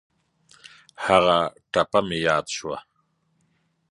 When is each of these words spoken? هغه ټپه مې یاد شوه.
هغه 1.05 1.37
ټپه 1.71 1.99
مې 2.07 2.17
یاد 2.27 2.45
شوه. 2.57 2.77